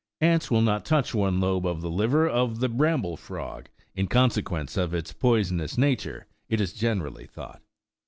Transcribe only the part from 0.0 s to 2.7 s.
Ants will not touch one lobe of the liver of the